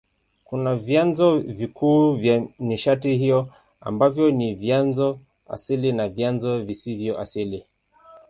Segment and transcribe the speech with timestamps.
[0.45, 3.49] Kuna vyanzo vikuu vya nishati hiyo
[3.81, 7.65] ambavyo ni vyanzo asili na vyanzo visivyo asili.